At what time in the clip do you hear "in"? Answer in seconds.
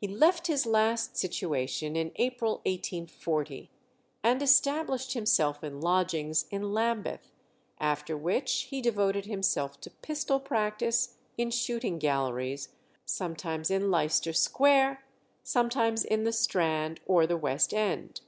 1.94-2.12, 5.62-5.82, 6.50-6.72, 11.36-11.50, 13.70-13.90, 16.02-16.24